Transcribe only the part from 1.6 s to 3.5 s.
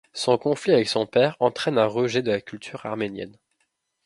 un rejet de la culture arménienne.